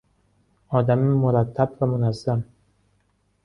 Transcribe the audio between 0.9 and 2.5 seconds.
مرتب و منظم